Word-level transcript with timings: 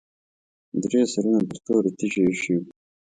درې 0.83 1.01
سرونه 1.11 1.39
پر 1.49 1.57
تورې 1.65 1.91
تیږې 1.97 2.21
ایښي 2.27 2.55
وو. 2.59 2.69